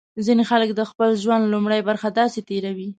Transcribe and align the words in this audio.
ځینې 0.25 0.43
خلک 0.49 0.69
د 0.75 0.81
خپل 0.89 1.09
ژوند 1.23 1.43
لومړۍ 1.53 1.81
برخه 1.89 2.07
داسې 2.19 2.39
تېروي. 2.49 2.87